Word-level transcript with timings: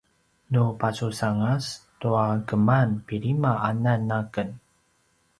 nu 0.53 0.63
pasusangas 0.81 1.63
tua 1.99 2.25
keman 2.49 2.89
pilima 3.07 3.51
anan 3.69 4.03
aken 4.19 4.49